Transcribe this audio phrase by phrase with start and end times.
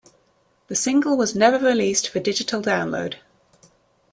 [0.67, 3.17] The single was never released for digital download.